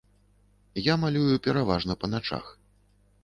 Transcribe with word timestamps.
Я 0.85 0.93
малюю 1.03 1.35
пераважна 1.47 1.97
па 2.05 2.09
начах. 2.13 2.45